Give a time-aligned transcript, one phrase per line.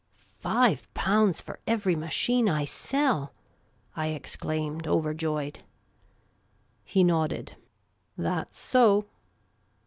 [0.39, 3.35] "Five pounds for every machine I sell!"
[3.95, 5.59] I exclaimed, overjoyed.
[6.83, 7.55] He nodded.
[8.17, 9.05] "That's so."